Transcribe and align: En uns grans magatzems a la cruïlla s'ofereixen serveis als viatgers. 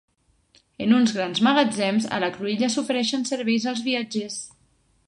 En 0.85 0.95
uns 0.99 1.13
grans 1.17 1.41
magatzems 1.49 2.09
a 2.17 2.21
la 2.25 2.31
cruïlla 2.39 2.73
s'ofereixen 2.77 3.31
serveis 3.35 3.71
als 3.75 3.87
viatgers. 3.91 4.43